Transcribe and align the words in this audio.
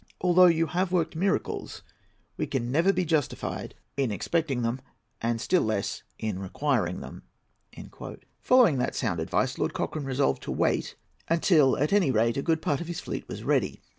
Although 0.19 0.47
you 0.47 0.65
have 0.65 0.91
worked 0.91 1.15
miracles, 1.15 1.83
we 2.35 2.47
can 2.47 2.71
never 2.71 2.91
be 2.91 3.05
justified 3.05 3.75
in 3.95 4.11
expecting 4.11 4.63
them, 4.63 4.81
and 5.21 5.39
still 5.39 5.61
less 5.61 6.01
in 6.17 6.39
requiring 6.39 7.01
them." 7.01 7.21
Following 8.39 8.79
that 8.79 8.95
sound 8.95 9.19
advice, 9.19 9.59
Lord 9.59 9.75
Cochrane 9.75 10.05
resolved 10.05 10.41
to 10.41 10.51
wait 10.51 10.95
until, 11.29 11.77
at 11.77 11.93
any 11.93 12.09
rate, 12.09 12.35
a 12.37 12.41
good 12.41 12.63
part 12.63 12.81
of 12.81 12.87
his 12.87 12.99
fleet 12.99 13.27
was 13.27 13.43
ready. 13.43 13.79